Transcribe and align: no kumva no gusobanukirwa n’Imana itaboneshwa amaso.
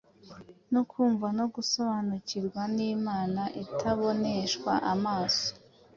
no 0.73 0.81
kumva 0.91 1.27
no 1.39 1.45
gusobanukirwa 1.55 2.61
n’Imana 2.75 3.41
itaboneshwa 3.63 4.73
amaso. 4.93 5.47